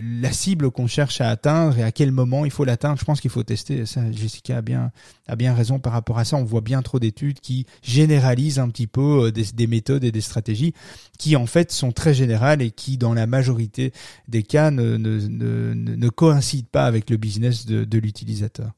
[0.00, 2.98] la cible qu'on cherche à atteindre et à quel moment il faut l'atteindre.
[3.00, 3.86] Je pense qu'il faut tester.
[3.86, 4.92] Ça, Jessica a bien
[5.26, 6.36] a bien raison par rapport à ça.
[6.36, 10.12] On voit bien trop d'études qui généralisent un petit peu euh, des, des méthodes et
[10.12, 10.74] des stratégies
[11.18, 13.92] qui en fait sont très générales et qui dans la majorité
[14.28, 18.72] des cas ne, ne, ne, ne- ne coïncident pas avec le business de, de l'utilisateur.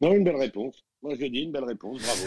[0.00, 0.85] Non, une belle réponse.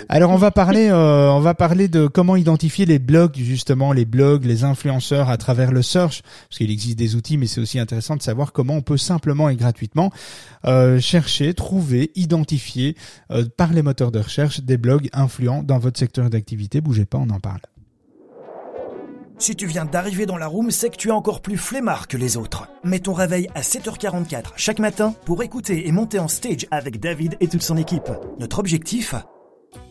[0.10, 4.06] Alors on va parler, euh, on va parler de comment identifier les blogs justement, les
[4.06, 7.80] blogs, les influenceurs à travers le search, parce qu'il existe des outils, mais c'est aussi
[7.80, 10.12] intéressant de savoir comment on peut simplement et gratuitement
[10.66, 12.96] euh, chercher, trouver, identifier
[13.32, 16.82] euh, par les moteurs de recherche des blogs influents dans votre secteur d'activité.
[16.82, 17.62] Bougez pas, on en parle.
[19.40, 22.18] Si tu viens d'arriver dans la room, c'est que tu es encore plus flemmard que
[22.18, 22.68] les autres.
[22.84, 27.38] Mets ton réveil à 7h44 chaque matin pour écouter et monter en stage avec David
[27.40, 28.12] et toute son équipe.
[28.38, 29.16] Notre objectif?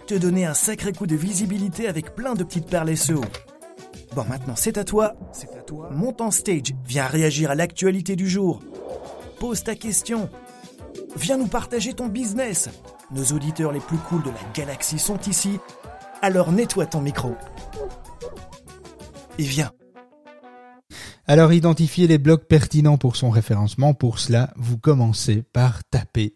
[0.07, 3.23] Te donner un sacré coup de visibilité avec plein de petites perles SEO.
[4.15, 5.15] Bon, maintenant c'est à toi.
[5.33, 5.89] C'est à toi.
[5.93, 8.61] Monte en stage, viens réagir à l'actualité du jour.
[9.41, 10.29] Pose ta question.
[11.17, 12.69] Viens nous partager ton business.
[13.13, 15.59] Nos auditeurs les plus cools de la galaxie sont ici.
[16.21, 17.35] Alors nettoie ton micro.
[19.39, 19.73] Et viens.
[21.27, 23.95] Alors identifiez les blocs pertinents pour son référencement.
[23.95, 26.35] Pour cela, vous commencez par taper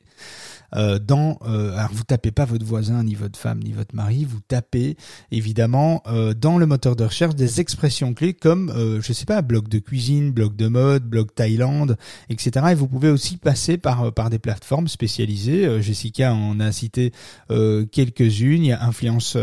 [0.74, 4.24] euh, dans euh, alors vous tapez pas votre voisin ni votre femme ni votre mari,
[4.24, 4.96] vous tapez
[5.30, 9.42] évidemment euh, dans le moteur de recherche des expressions clés comme euh, je sais pas
[9.42, 11.96] blog de cuisine, blog de mode, blog Thaïlande,
[12.28, 12.66] etc.
[12.70, 15.66] Et vous pouvez aussi passer par euh, par des plateformes spécialisées.
[15.66, 17.12] Euh, Jessica en a cité
[17.48, 18.64] quelques-unes.
[18.64, 19.36] Il y a Influence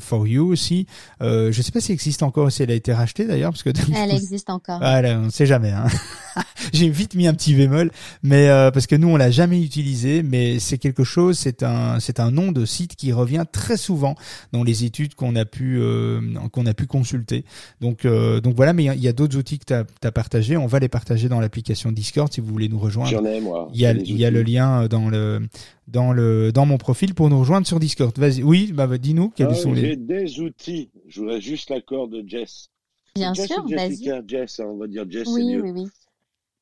[0.00, 0.86] for You aussi.
[1.20, 4.10] je sais pas si existe encore, si elle a été rachetée d'ailleurs parce que elle
[4.10, 4.78] existe encore.
[4.78, 5.70] Voilà, on sait jamais.
[5.70, 5.86] Hein.
[6.72, 7.90] J'ai vite mis un petit bémol,
[8.22, 12.20] mais parce que nous on l'a jamais utilisé, mais c'est quelque chose, c'est un c'est
[12.20, 14.14] un nom de site qui revient très souvent
[14.52, 16.20] dans les études qu'on a pu euh,
[16.52, 17.44] qu'on a pu consulter.
[17.80, 20.56] Donc euh, donc voilà, mais il y a, d'autres outils que tu as, as partagé,
[20.56, 23.10] on va les partager dans l'application Discord si vous voulez nous rejoindre.
[23.10, 23.68] J'en ai moi.
[23.72, 25.48] Il y a il y a le lien dans le
[25.88, 28.16] dans le dans mon profil pour nous rejoindre sur Discord.
[28.18, 28.42] Vas-y.
[28.42, 30.90] Oui, bah, bah dis-nous quels ah, sont les J'ai des outils.
[31.08, 32.70] Je voudrais juste l'accord de Jess.
[33.14, 34.10] Bien Jess sûr, vas-y.
[34.26, 35.62] Jess, hein, on va dire Jess, c'est Oui, mieux.
[35.62, 35.86] oui, oui.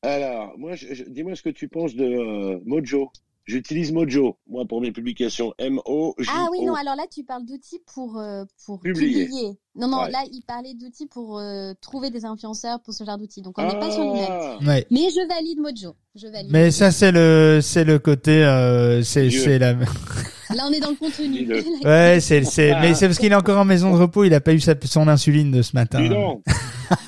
[0.02, 0.74] Alors, moi,
[1.08, 3.10] dis-moi ce que tu penses de euh, Mojo.
[3.46, 5.52] J'utilise Mojo, moi, pour mes publications.
[5.58, 6.32] M-O-J-O.
[6.34, 9.24] Ah oui, non, alors là, tu parles d'outils pour, euh, pour Publier.
[9.26, 9.58] publier.
[9.76, 10.10] Non, non, Ouais.
[10.10, 13.42] là, il parlait d'outils pour euh, trouver des influenceurs pour ce genre d'outils.
[13.42, 14.26] Donc, on n'est pas sur le même.
[14.30, 14.86] Ah, Ouais.
[14.90, 15.94] Mais je valide Mojo.
[16.14, 16.50] Je valide.
[16.52, 19.74] Mais ça c'est le c'est le côté euh, c'est c'est la
[20.54, 21.48] Là, on est dans le contenu.
[21.84, 24.40] Ouais c'est c'est mais c'est parce qu'il est encore en maison de repos il a
[24.40, 26.00] pas eu sa, son insuline de ce matin.
[26.00, 26.42] Dis donc.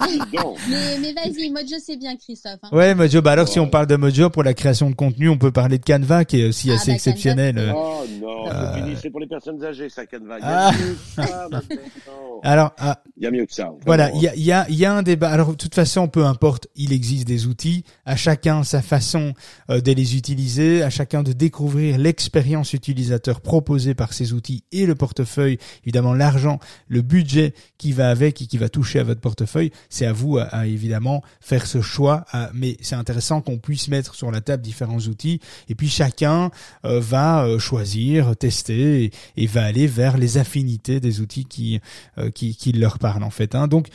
[0.09, 0.57] Dis donc.
[0.69, 2.59] mais mais vas-y, Mojo, c'est bien, Christophe.
[2.63, 2.69] hein.
[2.73, 5.39] Ouais Mojo bah alors si on parle de Mojo pour la création de contenu on
[5.39, 7.59] peut parler de Canva qui est aussi Ah, assez bah, exceptionnel.
[7.59, 7.73] euh.
[7.75, 8.95] Oh non, Euh.
[9.01, 10.39] c'est pour les personnes âgées, ça, Canva.
[10.39, 10.69] Il y Ah.
[10.69, 11.77] a mieux que ça, maintenant.
[12.43, 13.71] Alors ah, Il y a mieux que ça.
[13.87, 15.31] Voilà, il y a, il y, a, il y a un débat.
[15.31, 19.33] Alors, de toute façon, peu importe, il existe des outils, à chacun sa façon
[19.71, 24.87] euh, de les utiliser, à chacun de découvrir l'expérience utilisateur proposée par ces outils et
[24.87, 29.21] le portefeuille, évidemment l'argent, le budget qui va avec et qui va toucher à votre
[29.21, 29.71] portefeuille.
[29.89, 32.25] C'est à vous, à, évidemment, faire ce choix.
[32.55, 36.51] mais c'est intéressant qu'on puisse mettre sur la table différents outils et puis chacun
[36.85, 41.81] euh, va euh, choisir, tester et, va aller vers les affinités des outils qui
[42.19, 43.55] euh, qui, qui leur parlent en fait.
[43.55, 43.69] Hein.
[43.69, 43.89] Donc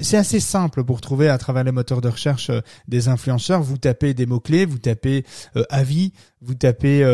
[0.00, 2.50] c'est assez simple pour trouver à travers les moteurs de recherche
[2.88, 3.62] des influenceurs.
[3.62, 5.24] Vous tapez des mots clés, vous tapez
[5.68, 7.04] avis, vous tapez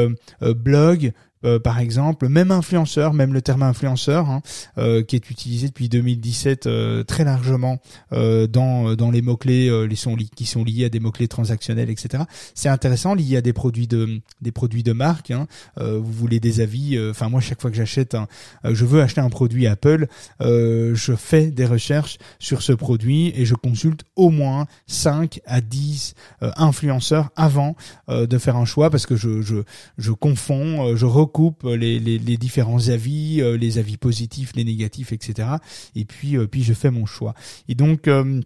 [0.41, 1.13] blog.
[1.45, 4.43] Euh, par exemple, même influenceur, même le terme influenceur, hein,
[4.79, 7.79] euh, qui est utilisé depuis 2017 euh, très largement
[8.13, 11.29] euh, dans dans les mots clés, les sont qui sont liés à des mots clés
[11.29, 12.25] transactionnels, etc.
[12.55, 15.31] C'est intéressant lié à des produits de des produits de marque.
[15.31, 15.47] Hein.
[15.79, 16.97] Euh, vous voulez des avis.
[16.97, 18.27] euh, Enfin moi, chaque fois que j'achète, un,
[18.65, 20.07] euh, je veux acheter un produit Apple,
[20.41, 25.61] euh, je fais des recherches sur ce produit et je consulte au moins 5 à
[25.61, 27.77] 10 euh, influenceurs avant
[28.09, 29.57] euh, de faire un choix parce que je, je,
[29.99, 34.65] je confonds, euh, je recoupe les, les, les différents avis, euh, les avis positifs, les
[34.65, 35.49] négatifs, etc.
[35.95, 37.35] Et puis, euh, puis je fais mon choix.
[37.69, 38.41] Et donc, euh,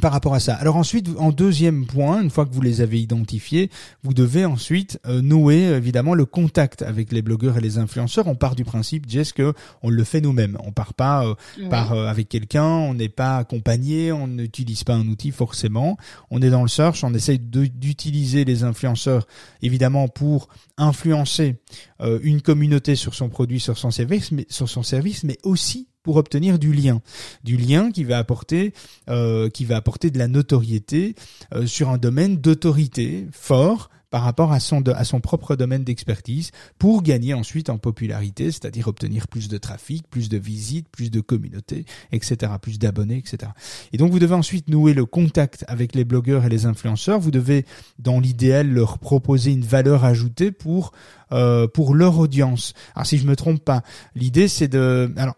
[0.00, 0.54] par rapport à ça.
[0.54, 3.70] Alors ensuite, en deuxième point, une fois que vous les avez identifiés,
[4.02, 8.26] vous devez ensuite euh, nouer évidemment le contact avec les blogueurs et les influenceurs.
[8.26, 10.58] On part du principe, Jess, que on le fait nous-mêmes.
[10.64, 11.34] On part pas euh,
[11.68, 15.96] par euh, avec quelqu'un, on n'est pas accompagné, on n'utilise pas un outil forcément.
[16.30, 19.26] On est dans le search, on essaye d'utiliser les influenceurs
[19.62, 21.56] évidemment pour influencer
[22.00, 25.88] euh, une communauté sur son produit, sur son service, mais sur son service, mais aussi
[26.04, 27.00] pour obtenir du lien,
[27.42, 28.72] du lien qui va apporter,
[29.08, 31.16] euh, qui va apporter de la notoriété
[31.52, 36.52] euh, sur un domaine d'autorité fort par rapport à son, à son propre domaine d'expertise
[36.78, 41.20] pour gagner ensuite en popularité, c'est-à-dire obtenir plus de trafic, plus de visites, plus de
[41.20, 43.50] communautés, etc., plus d'abonnés, etc.
[43.92, 47.18] Et donc vous devez ensuite nouer le contact avec les blogueurs et les influenceurs.
[47.18, 47.66] Vous devez,
[47.98, 50.92] dans l'idéal, leur proposer une valeur ajoutée pour
[51.32, 52.72] euh, pour leur audience.
[52.94, 53.82] Alors si je me trompe pas,
[54.14, 55.34] l'idée c'est de alors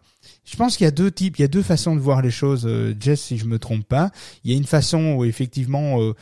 [0.46, 2.30] je pense qu'il y a deux types, il y a deux façons de voir les
[2.30, 4.10] choses, euh, Jess, si je me trompe pas.
[4.44, 6.14] Il y a une façon où effectivement, euh,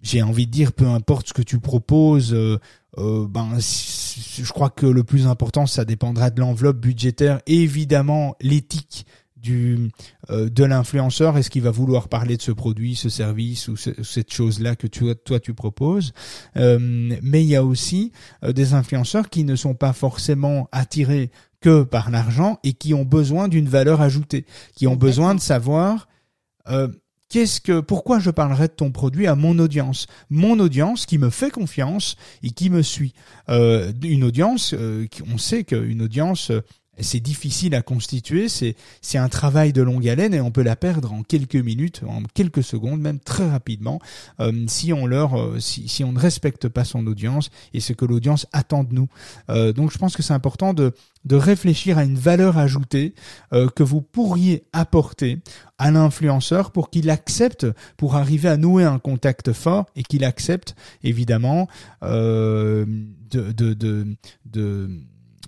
[0.00, 2.58] j'ai envie de dire, peu importe ce que tu proposes, euh,
[2.96, 9.06] ben, je crois que le plus important, ça dépendra de l'enveloppe budgétaire évidemment l'éthique
[9.48, 9.90] du
[10.30, 14.02] euh, de l'influenceur est-ce qu'il va vouloir parler de ce produit ce service ou ce-
[14.02, 16.12] cette chose là que tu toi tu proposes?
[16.56, 16.78] Euh,
[17.22, 18.12] mais il y a aussi
[18.44, 21.30] euh, des influenceurs qui ne sont pas forcément attirés
[21.60, 24.44] que par l'argent et qui ont besoin d'une valeur ajoutée,
[24.76, 26.06] qui ont besoin de savoir
[27.30, 31.30] qu'est-ce que, pourquoi je parlerai de ton produit à mon audience, mon audience qui me
[31.30, 33.12] fait confiance et qui me suit.
[33.48, 36.52] Euh, une audience, euh, on sait qu'une audience
[37.00, 40.76] c'est difficile à constituer, c'est c'est un travail de longue haleine et on peut la
[40.76, 44.00] perdre en quelques minutes, en quelques secondes, même très rapidement,
[44.40, 47.92] euh, si on leur euh, si, si on ne respecte pas son audience et ce
[47.92, 49.08] que l'audience attend de nous.
[49.50, 50.92] Euh, donc je pense que c'est important de
[51.24, 53.12] de réfléchir à une valeur ajoutée
[53.50, 55.40] que vous pourriez apporter
[55.76, 60.74] à l'influenceur pour qu'il accepte, pour arriver à nouer un contact fort et qu'il accepte
[61.02, 61.68] évidemment
[62.00, 62.86] de,
[63.30, 64.88] de, de, de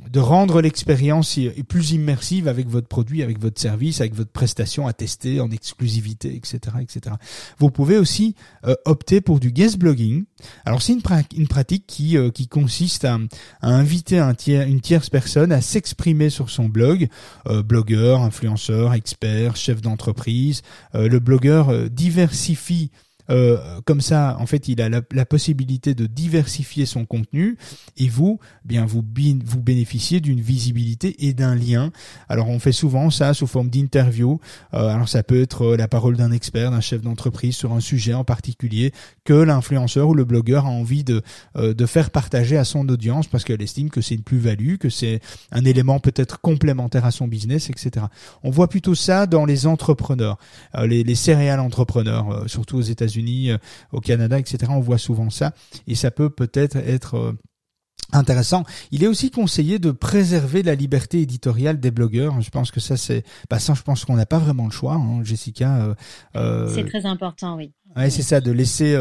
[0.09, 4.93] de rendre l'expérience plus immersive avec votre produit, avec votre service, avec votre prestation à
[4.93, 7.17] tester en exclusivité, etc., etc.
[7.59, 8.35] Vous pouvez aussi
[8.67, 10.25] euh, opter pour du guest blogging.
[10.65, 11.03] Alors c'est une,
[11.49, 13.19] pratique qui euh, qui consiste à,
[13.63, 17.09] inviter un tiers, une tierce personne à s'exprimer sur son blog,
[17.47, 20.63] euh, blogueur, influenceur, expert, chef d'entreprise.
[20.95, 22.91] le blogueur diversifie
[23.31, 27.57] euh, comme ça, en fait, il a la, possibilité de diversifier son contenu
[27.97, 31.93] et vous, bien vous, bénéficiez d'une visibilité et d'un lien.
[32.29, 34.41] Alors, on fait souvent ça sous forme d'interview.
[34.75, 37.81] Euh, alors, ça peut être euh, la parole d'un expert, d'un chef d'entreprise sur un
[37.81, 38.93] sujet en particulier
[39.25, 41.23] que l'influenceur ou le blogueur a envie de
[41.57, 45.21] de faire partager à son audience parce qu'elle estime que c'est une plus-value, que c'est
[45.53, 48.07] un élément peut-être complémentaire à son business, etc.
[48.43, 50.39] On voit plutôt ça dans les entrepreneurs,
[50.83, 53.20] les, les céréales entrepreneurs, surtout aux États-Unis
[53.51, 53.59] euh,
[53.93, 54.73] au Canada, etc.
[54.75, 55.53] On voit souvent ça
[55.87, 57.33] et ça peut peut-être être, euh,
[58.13, 58.65] intéressant.
[58.91, 62.41] Il est aussi conseillé de préserver la liberté éditoriale des blogueurs.
[62.41, 64.95] Je pense que ça c'est, bah ça je pense qu'on n'a pas vraiment le choix,
[64.95, 65.95] hein, Jessica.
[66.35, 67.73] Euh, c'est très important, oui.
[67.97, 68.97] Ouais, c'est ça, de laisser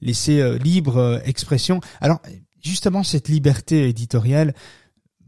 [0.00, 1.80] laisser libre expression.
[2.00, 2.20] Alors
[2.62, 4.54] justement cette liberté éditoriale,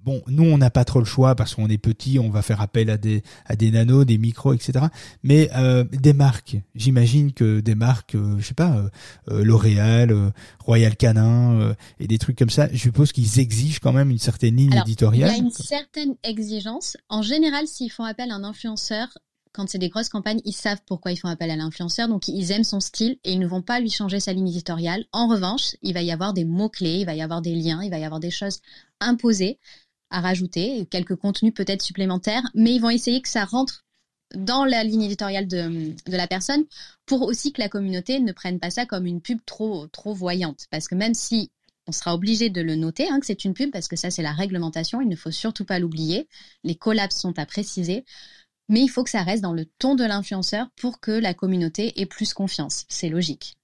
[0.09, 2.63] bon, nous on n'a pas trop le choix parce qu'on est petit, on va faire
[2.63, 4.87] appel à des à des nanos, des micros, etc.
[5.23, 8.89] Mais euh, des marques, j'imagine que des marques, euh, je sais pas, euh,
[9.31, 14.11] euh L'Oréal, Royal Canin et des trucs comme ça, je suppose qu'ils exigent quand même
[14.11, 15.31] une certaine ligne éditoriale.
[15.31, 16.97] Il y a une certaine exigence.
[17.09, 19.09] En général, s'ils font appel à un influenceur,
[19.53, 22.53] quand c'est des grosses campagnes, ils savent pourquoi ils font appel à l'influenceur, donc ils
[22.53, 25.05] aiment son style et ils ne vont pas lui changer sa ligne éditoriale.
[25.13, 27.91] En revanche, il va y avoir des mots-clés, il va y avoir des liens, il
[27.91, 28.61] va y avoir des choses
[29.01, 29.59] imposées
[30.11, 33.85] à rajouter, quelques contenus peut-être supplémentaires, mais ils vont essayer que ça rentre
[34.35, 36.65] dans la ligne éditoriale de, la personne
[37.07, 40.67] pour aussi que la communauté ne prenne pas ça comme une pub trop, trop voyante.
[40.71, 41.51] Parce que même si
[41.87, 44.23] on sera obligé de le noter, hein, que c'est une pub, parce que ça c'est
[44.23, 46.29] la réglementation, il ne faut surtout pas l'oublier.
[46.65, 48.05] Les collabs sont à préciser,
[48.69, 51.99] mais il faut que ça reste dans le ton de l'influenceur pour que la communauté
[52.01, 52.85] ait plus confiance.
[52.89, 53.58] C'est logique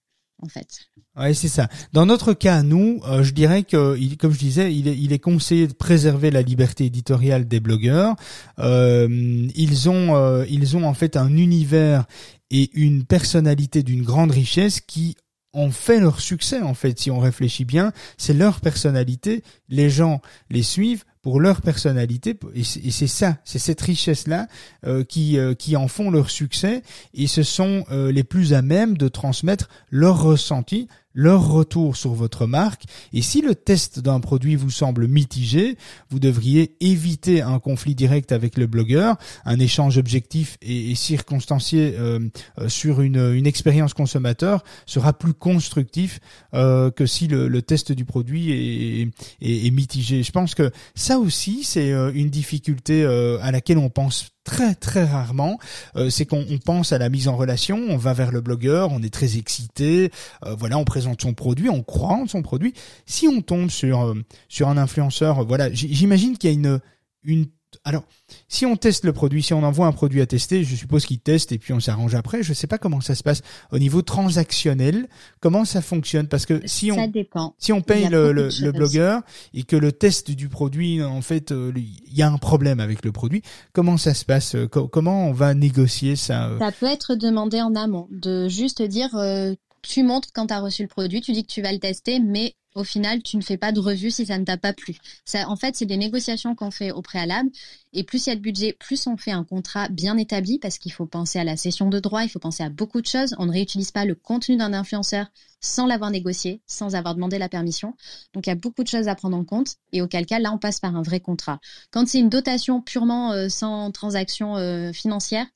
[0.45, 0.69] en fait.
[1.17, 1.69] Ouais, c'est ça.
[1.93, 5.19] Dans notre cas, nous, euh, je dirais que, comme je disais, il est, il est,
[5.19, 8.17] conseillé de préserver la liberté éditoriale des blogueurs.
[8.59, 12.05] Euh, ils ont, euh, ils ont en fait un univers
[12.51, 15.17] et une personnalité d'une grande richesse qui
[15.53, 16.99] ont fait leur succès en fait.
[16.99, 19.45] Si on réfléchit bien, c'est leur personnalité.
[19.69, 24.47] Les gens les suivent pour leur personnalité et c'est ça, c'est cette richesse là
[24.87, 26.83] euh, qui euh, qui en font leur succès
[27.15, 32.13] et ce sont euh, les plus à même de transmettre leur ressenti leur retour sur
[32.13, 35.79] votre marque et si le test d'un produit vous semble mitigé,
[36.11, 42.19] vous devriez éviter un conflit direct avec le blogueur, un échange objectif et, circonstancié euh,
[42.59, 46.19] euh, sur une, une, expérience consommateur sera plus constructif
[46.55, 50.23] euh, que si le, le, test du produit est, est, est, mitigé.
[50.23, 55.59] Je pense que ça aussi c'est une difficulté à laquelle on pense très très rarement,
[55.97, 59.03] euh, c'est qu'on pense à la mise en relation, on va vers le blogueur, on
[59.03, 60.11] est très excité,
[60.45, 62.75] euh, voilà, on présente son produit, on croit en son produit.
[63.07, 64.15] Si on tombe sur euh,
[64.49, 66.81] sur un influenceur, voilà, j'imagine qu'il y a une
[67.25, 67.47] une
[67.87, 68.05] alors,
[68.49, 71.19] si on teste le produit, si on envoie un produit à tester, je suppose qu'il
[71.19, 72.43] teste et puis on s'arrange après.
[72.43, 73.43] Je ne sais pas comment ça se passe
[73.73, 75.07] au niveau transactionnel,
[75.41, 76.27] comment ça fonctionne?
[76.27, 77.13] Parce que si on
[77.59, 79.21] si on paye le, le, blogueur
[79.53, 83.05] et que le test du produit, en fait, euh, il y a un problème avec
[83.05, 83.43] le produit,
[83.75, 84.57] comment ça se passe?
[84.71, 89.15] Comment on va négocier ça Ça peut être demandé en amont, de juste dire.
[89.15, 91.79] Euh, tu montres quand tu as reçu le produit, tu dis que tu vas le
[91.79, 94.73] tester, mais au final, tu ne fais pas de revue si ça ne t'a pas
[94.73, 94.97] plu.
[95.25, 97.51] Ça, en fait, c'est des négociations qu'on fait au préalable.
[97.93, 100.79] Et plus il y a de budget, plus on fait un contrat bien établi parce
[100.79, 103.35] qu'il faut penser à la cession de droits, il faut penser à beaucoup de choses.
[103.39, 105.27] On ne réutilise pas le contenu d'un influenceur
[105.61, 107.95] sans l'avoir négocié, sans avoir demandé la permission.
[108.33, 109.77] Donc il y a beaucoup de choses à prendre en compte.
[109.93, 111.61] Et auquel cas, là, on passe par un vrai contrat.
[111.93, 115.47] Quand c'est une dotation purement euh, sans transaction euh, financière,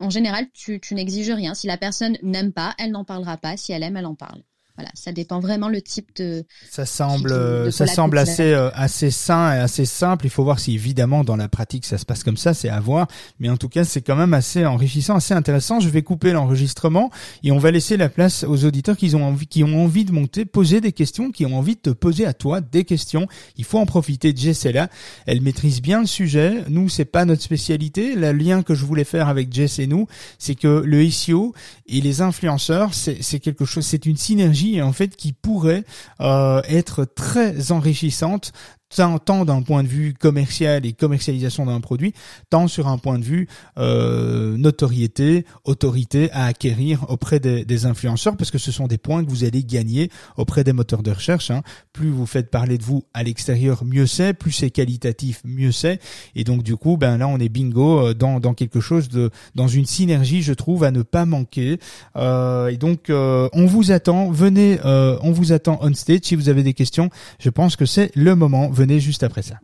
[0.00, 1.54] en général, tu, tu n'exiges rien.
[1.54, 3.56] Si la personne n'aime pas, elle n'en parlera pas.
[3.56, 4.42] Si elle aime, elle en parle.
[4.78, 6.44] Voilà, ça dépend vraiment le type de.
[6.70, 10.24] Ça semble, de ça semble assez euh, assez sain et assez simple.
[10.24, 12.78] Il faut voir si évidemment dans la pratique ça se passe comme ça, c'est à
[12.78, 13.08] voir.
[13.40, 15.80] Mais en tout cas, c'est quand même assez enrichissant, assez intéressant.
[15.80, 17.10] Je vais couper l'enregistrement
[17.42, 20.12] et on va laisser la place aux auditeurs qui ont envie, qui ont envie de
[20.12, 23.26] monter, poser des questions, qui ont envie de te poser à toi des questions.
[23.56, 24.32] Il faut en profiter.
[24.32, 24.90] Jess est là,
[25.26, 26.62] elle maîtrise bien le sujet.
[26.68, 28.14] Nous, c'est pas notre spécialité.
[28.14, 30.06] Le lien que je voulais faire avec Jess et nous,
[30.38, 31.52] c'est que le SEO
[31.88, 35.84] et les influenceurs, c'est quelque chose, c'est une synergie en fait qui pourrait
[36.20, 38.52] euh, être très enrichissante
[38.90, 42.14] tant d'un point de vue commercial et commercialisation d'un produit,
[42.50, 48.36] tant sur un point de vue euh, notoriété, autorité à acquérir auprès des, des, influenceurs,
[48.36, 51.50] parce que ce sont des points que vous allez gagner auprès des moteurs de recherche.
[51.50, 51.62] Hein.
[51.92, 54.34] Plus vous faites parler de vous à l'extérieur, mieux c'est.
[54.34, 56.00] Plus c'est qualitatif, mieux c'est.
[56.34, 59.30] Et donc du coup, ben là, on est bingo euh, dans, dans quelque chose de,
[59.54, 61.78] dans une synergie, je trouve, à ne pas manquer.
[62.16, 64.30] Euh, et donc, euh, on vous attend.
[64.30, 66.20] Venez, euh, on vous attend on stage.
[66.22, 69.56] Si vous avez des questions, je pense que c'est le moment venez juste après ça.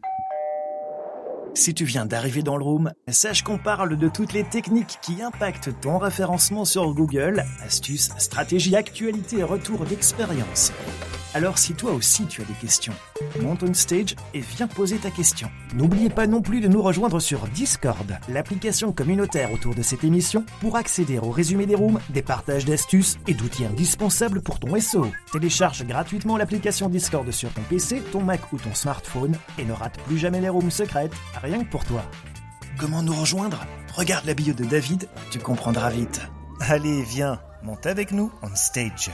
[1.55, 5.23] Si tu viens d'arriver dans le room, sache qu'on parle de toutes les techniques qui
[5.23, 10.73] impactent ton référencement sur Google, astuces, stratégies, actualités et retours d'expérience.
[11.33, 12.93] Alors si toi aussi tu as des questions,
[13.41, 15.51] monte on stage et viens poser ta question.
[15.75, 20.45] N'oubliez pas non plus de nous rejoindre sur Discord, l'application communautaire autour de cette émission,
[20.61, 25.07] pour accéder au résumé des rooms, des partages d'astuces et d'outils indispensables pour ton SEO.
[25.33, 29.99] Télécharge gratuitement l'application Discord sur ton PC, ton Mac ou ton smartphone et ne rate
[30.07, 31.13] plus jamais les rooms secrètes,
[31.43, 32.03] rien que pour toi.
[32.79, 33.65] Comment nous rejoindre?
[33.95, 36.21] Regarde la bio de David, tu comprendras vite.
[36.61, 39.11] Allez, viens, monte avec nous on stage.